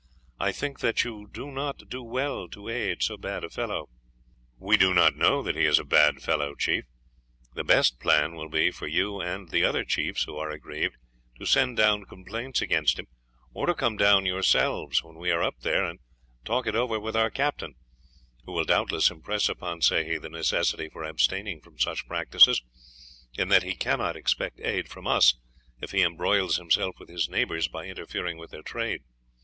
[0.39, 3.87] I think that you do not do well to aid so bad a fellow."
[4.57, 6.85] "We did not know that he was a bad fellow, chief.
[7.53, 10.97] The best plan will be for you and the other chiefs who are aggrieved
[11.37, 13.05] to send down complaints against him,
[13.53, 15.99] or to come down yourselves when we are up there and
[16.45, 17.75] talk it over with our Captain,
[18.45, 22.63] who will doubtless impress upon Sehi the necessity for abstaining from such practices,
[23.37, 25.35] and that he cannot expect aid from us
[25.79, 29.03] if he embroils himself with his neighbors by interfering with their trade.